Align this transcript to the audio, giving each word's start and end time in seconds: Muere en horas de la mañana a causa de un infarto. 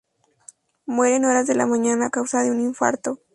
Muere 0.87 1.17
en 1.17 1.25
horas 1.25 1.45
de 1.45 1.53
la 1.53 1.67
mañana 1.67 2.07
a 2.07 2.09
causa 2.09 2.41
de 2.41 2.49
un 2.49 2.59
infarto. 2.59 3.21